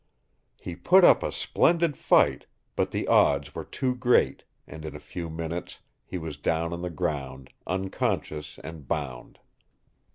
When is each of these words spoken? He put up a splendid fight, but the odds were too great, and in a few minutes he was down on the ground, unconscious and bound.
He 0.59 0.75
put 0.75 1.03
up 1.05 1.21
a 1.21 1.31
splendid 1.31 1.95
fight, 1.95 2.47
but 2.75 2.89
the 2.89 3.07
odds 3.07 3.53
were 3.53 3.63
too 3.63 3.93
great, 3.93 4.43
and 4.65 4.83
in 4.83 4.95
a 4.95 4.99
few 4.99 5.29
minutes 5.29 5.77
he 6.03 6.17
was 6.17 6.37
down 6.37 6.73
on 6.73 6.81
the 6.81 6.89
ground, 6.89 7.51
unconscious 7.67 8.57
and 8.63 8.87
bound. 8.87 9.37